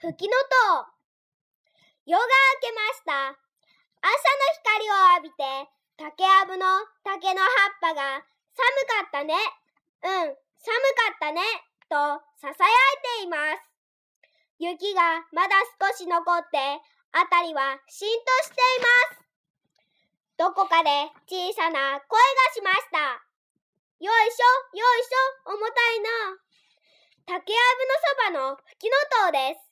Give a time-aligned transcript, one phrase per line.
[0.00, 0.88] 吹きの塔。
[2.08, 3.36] 夜が明けました。
[4.00, 5.44] 朝の光を浴びて、
[6.00, 6.64] 竹やぶの
[7.04, 8.24] 竹の葉っぱが
[8.56, 9.36] 寒かったね。
[9.36, 11.44] うん、寒かったね。
[11.92, 11.96] と
[12.40, 12.56] 囁い
[13.20, 13.60] ています。
[14.56, 16.56] 雪がまだ少し残って、
[17.12, 19.28] あたりはしんとしています。
[20.38, 23.20] どこかで小さな声がしました。
[24.00, 26.08] よいしょ、よいしょ、重たいな。
[27.26, 27.58] 竹や
[28.24, 28.96] ぶのそばの吹きの
[29.28, 29.69] 塔です。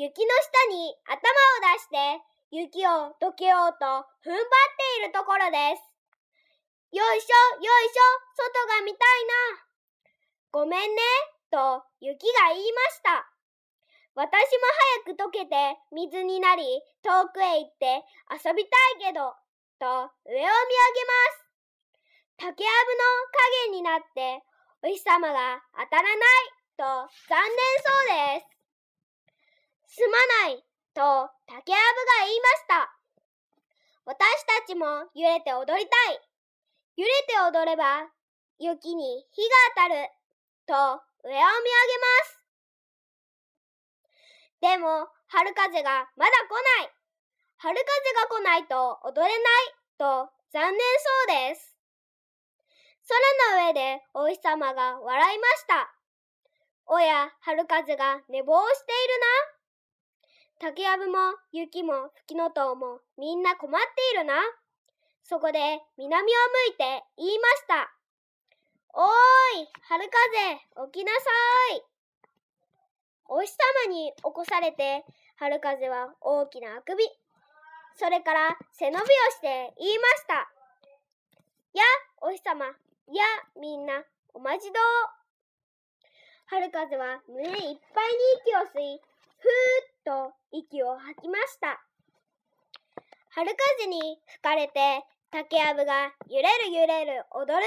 [0.00, 2.24] 雪の下に頭を出して
[2.56, 3.84] 雪を溶けようと
[4.24, 4.40] 踏ん張っ
[4.96, 5.84] ているところです。
[6.96, 9.68] よいしょ、よいしょ、外が見たいな。
[10.52, 11.02] ごめんね、
[11.52, 13.28] と雪が言いました。
[14.16, 14.64] 私も
[15.04, 16.64] 早く溶けて水になり
[17.04, 18.00] 遠くへ行って
[18.32, 18.72] 遊びた
[19.04, 19.36] いけど、
[19.76, 20.48] と上を見上げま
[22.40, 22.56] す。
[22.56, 23.04] 竹やぶの
[23.68, 24.40] 影になって
[24.82, 26.48] お日様が当たらない
[26.78, 26.84] と
[27.28, 27.52] 残念
[28.32, 28.59] そうです。
[29.90, 32.94] すまないと竹やぶが言いました。
[34.06, 36.20] 私たちも揺れて踊りたい。
[36.96, 38.06] 揺れて踊れば
[38.58, 40.08] 雪に火が当たる
[40.66, 40.74] と
[41.26, 41.42] 上を見上げ
[41.98, 42.38] ます。
[44.60, 46.92] でも春風がまだ来ない。
[47.58, 50.78] 春風が来ないと踊れないと残念
[51.26, 51.76] そうです。
[53.08, 55.92] 空の上でお日様が笑いました。
[56.86, 59.59] おや、春風が寝坊しているな。
[60.60, 61.16] 竹やぶも
[61.52, 64.34] 雪も吹きの塔もみんな困っているな。
[65.24, 65.58] そこで
[65.96, 66.36] 南を
[66.68, 67.88] 向いて言いました。
[68.92, 70.04] おーい、春
[70.76, 71.30] 風、起きなさ
[71.76, 71.82] い。
[73.24, 73.48] お日
[73.86, 77.08] 様に起こされて、春風は大きなあくび。
[77.96, 80.34] それから背伸びをして言いました。
[81.72, 81.82] や、
[82.20, 82.74] お日様、や、
[83.58, 84.74] みんな、おまじどう。
[86.44, 87.76] 春風は胸いっぱいに
[88.44, 89.00] 息を吸い、
[89.38, 91.78] ふーっと息を吐きました。
[93.30, 97.62] 春風に吹かれて、竹やぶが揺れる揺れる踊る。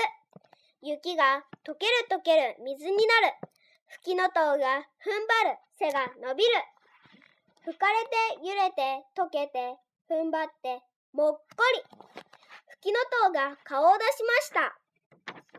[0.81, 3.33] 雪が溶ける溶ける水になる。
[4.03, 5.57] 吹きの塔が踏ん張る。
[5.79, 6.51] 背が伸びる。
[7.63, 9.77] 吹かれて揺れて溶けて
[10.11, 10.83] 踏ん張って
[11.13, 11.83] もっこり。
[12.81, 14.75] 吹きの塔が顔を出しました。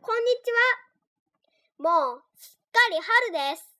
[0.02, 0.52] こんにち
[1.80, 2.12] は。
[2.12, 3.00] もうすっかり
[3.32, 3.73] 春です。